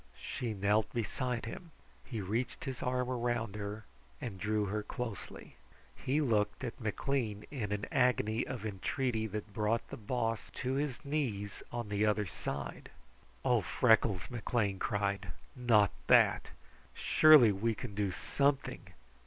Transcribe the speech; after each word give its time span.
She 0.19 0.55
knelt 0.55 0.91
beside 0.93 1.45
him. 1.45 1.69
He 2.03 2.21
reached 2.21 2.63
his 2.65 2.81
arm 2.81 3.07
around 3.07 3.55
her 3.55 3.85
and 4.19 4.39
drew 4.39 4.65
her 4.65 4.81
closely. 4.81 5.57
He 5.95 6.21
looked 6.21 6.63
at 6.63 6.81
McLean 6.81 7.45
in 7.51 7.71
an 7.71 7.85
agony 7.91 8.43
of 8.47 8.65
entreaty 8.65 9.27
that 9.27 9.53
brought 9.53 9.87
the 9.89 9.97
Boss 9.97 10.49
to 10.55 10.73
his 10.73 11.05
knees 11.05 11.61
on 11.71 11.89
the 11.89 12.03
other 12.03 12.25
side. 12.25 12.89
"Oh, 13.45 13.61
Freckles!" 13.61 14.31
McLean 14.31 14.79
cried. 14.79 15.33
"Not 15.55 15.91
that! 16.07 16.47
Surely 16.95 17.51
we 17.51 17.75
can 17.75 17.93
do 17.93 18.09
something! 18.09 18.87